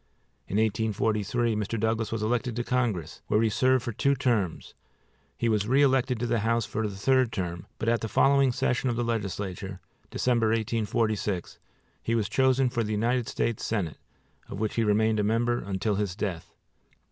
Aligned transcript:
In 0.47 0.57
1843 0.57 1.55
Mr. 1.55 1.79
Douglas 1.79 2.11
was 2.11 2.23
elected 2.23 2.55
to 2.55 2.63
Congress, 2.63 3.21
where 3.27 3.39
he 3.43 3.49
served 3.51 3.83
for 3.83 3.91
two 3.91 4.15
terms; 4.15 4.73
he 5.37 5.47
was 5.47 5.67
re 5.67 5.83
elected 5.83 6.19
to 6.19 6.25
the 6.25 6.39
House 6.39 6.65
for 6.65 6.87
the 6.87 6.95
third 6.95 7.31
term, 7.31 7.67
but 7.77 7.87
at 7.87 8.01
the 8.01 8.07
following 8.07 8.51
session 8.51 8.89
of 8.89 8.95
the 8.95 9.03
legislature, 9.03 9.79
December, 10.09 10.47
1846, 10.47 11.59
he 12.01 12.15
was 12.15 12.27
chosen 12.27 12.67
for 12.67 12.83
the 12.83 12.93
United 12.93 13.27
States 13.29 13.63
Senate, 13.63 13.99
of 14.49 14.59
which 14.59 14.73
he 14.73 14.83
remained 14.83 15.19
a 15.19 15.23
member 15.23 15.59
until 15.59 15.93
his 15.93 16.15
death. 16.15 16.51